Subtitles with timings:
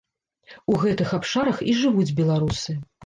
[0.71, 2.77] У гэтых абшарах і жывуць беларусы.